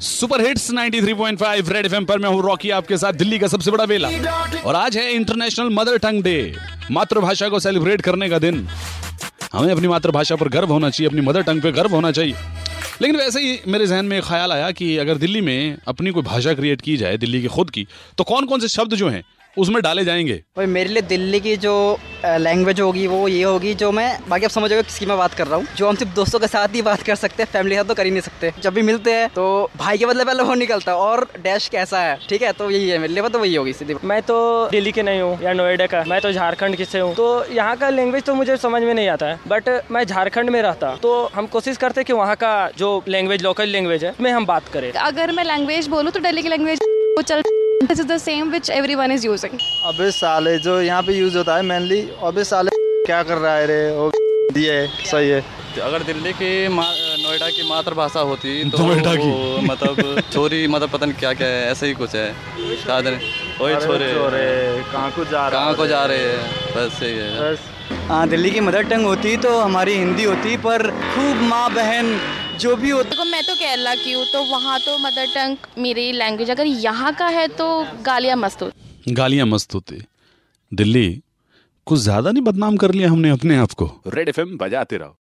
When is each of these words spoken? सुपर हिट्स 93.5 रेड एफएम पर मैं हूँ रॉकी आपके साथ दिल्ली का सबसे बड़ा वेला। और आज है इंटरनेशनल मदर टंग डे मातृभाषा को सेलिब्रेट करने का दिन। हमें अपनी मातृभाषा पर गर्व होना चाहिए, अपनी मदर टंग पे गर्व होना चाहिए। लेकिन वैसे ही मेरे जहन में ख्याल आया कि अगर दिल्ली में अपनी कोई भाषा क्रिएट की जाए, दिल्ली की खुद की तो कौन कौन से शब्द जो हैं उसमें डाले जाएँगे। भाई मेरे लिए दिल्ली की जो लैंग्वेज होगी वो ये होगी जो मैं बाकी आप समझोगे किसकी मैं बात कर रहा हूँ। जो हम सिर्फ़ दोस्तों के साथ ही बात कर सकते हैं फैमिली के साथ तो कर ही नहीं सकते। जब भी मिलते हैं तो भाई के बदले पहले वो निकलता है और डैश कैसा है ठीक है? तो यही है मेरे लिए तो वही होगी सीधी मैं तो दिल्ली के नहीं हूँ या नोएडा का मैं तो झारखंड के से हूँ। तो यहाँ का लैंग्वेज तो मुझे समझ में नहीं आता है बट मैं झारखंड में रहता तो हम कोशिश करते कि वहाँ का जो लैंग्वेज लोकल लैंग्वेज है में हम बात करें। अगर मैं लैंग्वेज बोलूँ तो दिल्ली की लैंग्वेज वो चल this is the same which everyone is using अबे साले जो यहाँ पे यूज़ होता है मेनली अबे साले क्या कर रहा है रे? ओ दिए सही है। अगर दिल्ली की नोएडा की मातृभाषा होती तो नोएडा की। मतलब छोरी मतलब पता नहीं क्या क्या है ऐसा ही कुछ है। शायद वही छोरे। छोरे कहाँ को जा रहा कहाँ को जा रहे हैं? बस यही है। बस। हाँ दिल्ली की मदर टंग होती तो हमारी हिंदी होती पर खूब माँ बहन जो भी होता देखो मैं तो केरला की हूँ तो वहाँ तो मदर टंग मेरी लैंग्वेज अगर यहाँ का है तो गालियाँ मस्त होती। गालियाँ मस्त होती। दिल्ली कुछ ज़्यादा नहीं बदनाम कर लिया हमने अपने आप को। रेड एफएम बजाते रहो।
सुपर 0.00 0.40
हिट्स 0.40 0.70
93.5 0.70 1.70
रेड 1.72 1.86
एफएम 1.86 2.04
पर 2.04 2.18
मैं 2.18 2.28
हूँ 2.28 2.42
रॉकी 2.42 2.70
आपके 2.70 2.96
साथ 2.96 3.12
दिल्ली 3.12 3.38
का 3.38 3.46
सबसे 3.46 3.70
बड़ा 3.70 3.84
वेला। 3.84 4.08
और 4.64 4.74
आज 4.74 4.96
है 4.96 5.12
इंटरनेशनल 5.12 5.70
मदर 5.70 5.98
टंग 5.98 6.22
डे 6.22 6.54
मातृभाषा 6.90 7.48
को 7.48 7.58
सेलिब्रेट 7.58 8.00
करने 8.00 8.28
का 8.28 8.38
दिन। 8.38 8.68
हमें 9.52 9.72
अपनी 9.72 9.88
मातृभाषा 9.88 10.36
पर 10.36 10.48
गर्व 10.48 10.68
होना 10.68 10.90
चाहिए, 10.90 11.08
अपनी 11.08 11.20
मदर 11.20 11.42
टंग 11.42 11.62
पे 11.62 11.72
गर्व 11.72 11.90
होना 11.90 12.10
चाहिए। 12.10 12.34
लेकिन 13.02 13.16
वैसे 13.16 13.40
ही 13.40 13.60
मेरे 13.68 13.86
जहन 13.86 14.04
में 14.04 14.22
ख्याल 14.22 14.52
आया 14.52 14.70
कि 14.70 14.96
अगर 14.96 15.14
दिल्ली 15.14 15.40
में 15.40 15.76
अपनी 15.88 16.10
कोई 16.10 16.22
भाषा 16.22 16.54
क्रिएट 16.54 16.80
की 16.80 16.96
जाए, 16.96 17.16
दिल्ली 17.16 17.42
की 17.42 17.48
खुद 17.48 17.70
की 17.70 17.86
तो 18.18 18.24
कौन 18.24 18.46
कौन 18.46 18.60
से 18.60 18.68
शब्द 18.68 18.94
जो 18.94 19.08
हैं 19.08 19.22
उसमें 19.56 19.82
डाले 19.82 20.04
जाएँगे। 20.04 20.42
भाई 20.56 20.66
मेरे 20.68 20.88
लिए 20.88 21.02
दिल्ली 21.04 21.40
की 21.40 21.56
जो 21.58 21.74
लैंग्वेज 22.26 22.80
होगी 22.80 23.06
वो 23.06 23.26
ये 23.28 23.42
होगी 23.42 23.72
जो 23.74 23.90
मैं 23.92 24.18
बाकी 24.28 24.44
आप 24.44 24.50
समझोगे 24.50 24.82
किसकी 24.82 25.06
मैं 25.06 25.16
बात 25.18 25.34
कर 25.34 25.46
रहा 25.46 25.56
हूँ। 25.56 25.66
जो 25.76 25.88
हम 25.88 25.96
सिर्फ़ 25.96 26.14
दोस्तों 26.14 26.38
के 26.40 26.46
साथ 26.46 26.74
ही 26.74 26.82
बात 26.82 27.02
कर 27.02 27.14
सकते 27.16 27.42
हैं 27.42 27.50
फैमिली 27.52 27.74
के 27.74 27.80
साथ 27.80 27.88
तो 27.88 27.94
कर 27.94 28.04
ही 28.04 28.10
नहीं 28.10 28.20
सकते। 28.22 28.52
जब 28.62 28.74
भी 28.74 28.82
मिलते 28.82 29.12
हैं 29.12 29.28
तो 29.28 29.70
भाई 29.76 29.98
के 29.98 30.06
बदले 30.06 30.24
पहले 30.24 30.42
वो 30.42 30.54
निकलता 30.54 30.92
है 30.92 30.98
और 30.98 31.26
डैश 31.42 31.68
कैसा 31.68 32.00
है 32.00 32.18
ठीक 32.28 32.42
है? 32.42 32.52
तो 32.52 32.70
यही 32.70 32.88
है 32.88 32.98
मेरे 32.98 33.12
लिए 33.14 33.28
तो 33.28 33.38
वही 33.38 33.54
होगी 33.54 33.72
सीधी 33.72 33.94
मैं 34.04 34.20
तो 34.22 34.68
दिल्ली 34.70 34.92
के 34.92 35.02
नहीं 35.02 35.20
हूँ 35.20 35.38
या 35.42 35.52
नोएडा 35.52 35.86
का 35.86 36.04
मैं 36.06 36.20
तो 36.20 36.32
झारखंड 36.32 36.76
के 36.76 36.84
से 36.84 37.00
हूँ। 37.00 37.14
तो 37.14 37.44
यहाँ 37.52 37.76
का 37.76 37.90
लैंग्वेज 37.90 38.24
तो 38.24 38.34
मुझे 38.34 38.56
समझ 38.56 38.82
में 38.82 38.92
नहीं 38.94 39.08
आता 39.08 39.26
है 39.26 39.38
बट 39.48 39.68
मैं 39.90 40.04
झारखंड 40.04 40.50
में 40.50 40.60
रहता 40.62 40.94
तो 41.02 41.14
हम 41.34 41.46
कोशिश 41.48 41.76
करते 41.76 42.04
कि 42.04 42.12
वहाँ 42.12 42.36
का 42.36 42.54
जो 42.78 43.02
लैंग्वेज 43.08 43.42
लोकल 43.42 43.68
लैंग्वेज 43.68 44.04
है 44.04 44.14
में 44.20 44.30
हम 44.30 44.46
बात 44.46 44.68
करें। 44.68 44.92
अगर 44.92 45.32
मैं 45.32 45.44
लैंग्वेज 45.44 45.88
बोलूँ 45.88 46.12
तो 46.12 46.20
दिल्ली 46.20 46.42
की 46.42 46.48
लैंग्वेज 46.48 46.80
वो 47.16 47.22
चल 47.22 47.42
this 47.86 48.00
is 48.00 48.06
the 48.06 48.16
same 48.18 48.50
which 48.50 48.70
everyone 48.94 49.12
is 49.12 49.26
using 49.26 49.58
अबे 49.86 50.10
साले 50.12 50.58
जो 50.60 50.80
यहाँ 50.82 51.02
पे 51.02 51.12
यूज़ 51.14 51.36
होता 51.38 51.56
है 51.56 51.62
मेनली 51.62 52.00
अबे 52.24 52.44
साले 52.44 52.70
क्या 53.06 53.22
कर 53.22 53.36
रहा 53.38 53.54
है 53.56 53.66
रे? 53.66 53.80
ओ 53.96 54.10
दिए 54.56 54.86
सही 55.06 55.28
है। 55.28 55.40
अगर 55.82 56.02
दिल्ली 56.02 56.32
की 56.32 56.50
नोएडा 56.68 57.48
की 57.48 57.68
मातृभाषा 57.68 58.20
होती 58.30 58.52
तो 58.70 58.78
नोएडा 58.78 59.14
की। 59.14 59.66
मतलब 59.66 60.20
छोरी 60.32 60.66
मतलब 60.66 60.90
पता 60.90 61.06
नहीं 61.06 61.18
क्या 61.18 61.32
क्या 61.40 61.48
है 61.48 61.70
ऐसा 61.70 61.86
ही 61.86 61.94
कुछ 61.94 62.14
है। 62.14 62.26
शायद 62.84 63.06
वही 63.60 63.74
छोरे। 63.86 64.12
छोरे 64.14 64.44
कहाँ 64.92 65.10
को 65.16 65.24
जा 65.24 65.46
रहा 65.48 65.60
कहाँ 65.60 65.74
को 65.74 65.86
जा 65.86 66.04
रहे 66.04 66.18
हैं? 66.18 66.46
बस 66.76 67.02
यही 67.02 67.18
है। 67.18 67.52
बस। 67.52 67.68
हाँ 68.08 68.28
दिल्ली 68.28 68.50
की 68.50 68.60
मदर 68.60 68.82
टंग 68.90 69.06
होती 69.06 69.36
तो 69.44 69.58
हमारी 69.58 69.94
हिंदी 69.94 70.24
होती 70.24 70.56
पर 70.66 70.90
खूब 71.14 71.42
माँ 71.48 71.68
बहन 71.74 72.14
जो 72.58 72.74
भी 72.76 72.90
होता 72.90 73.08
देखो 73.10 73.24
मैं 73.24 73.42
तो 73.44 73.54
केरला 73.54 73.94
की 73.94 74.12
हूँ 74.12 74.24
तो 74.32 74.42
वहाँ 74.44 74.78
तो 74.80 74.96
मदर 74.98 75.26
टंग 75.34 75.56
मेरी 75.78 76.10
लैंग्वेज 76.12 76.50
अगर 76.50 76.66
यहाँ 76.66 77.12
का 77.14 77.26
है 77.28 77.46
तो 77.50 77.66
गालियाँ 78.02 78.36
मस्त 78.36 78.62
होती। 78.62 79.12
गालियाँ 79.12 79.46
मस्त 79.46 79.74
होती। 79.74 80.02
दिल्ली 80.72 81.22
कुछ 81.86 81.98
ज़्यादा 82.00 82.30
नहीं 82.30 82.42
बदनाम 82.42 82.76
कर 82.76 82.92
लिया 82.92 83.10
हमने 83.10 83.30
अपने 83.30 83.56
आप 83.56 83.72
को। 83.72 83.90
रेड 84.06 84.28
एफएम 84.28 84.56
बजाते 84.58 84.96
रहो। 84.96 85.14